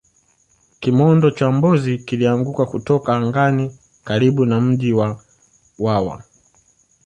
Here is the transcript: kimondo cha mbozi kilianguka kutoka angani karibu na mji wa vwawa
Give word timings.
kimondo 0.81 1.31
cha 1.31 1.51
mbozi 1.51 1.97
kilianguka 1.97 2.65
kutoka 2.65 3.15
angani 3.17 3.77
karibu 4.03 4.45
na 4.45 4.61
mji 4.61 4.93
wa 4.93 5.23
vwawa 5.79 6.23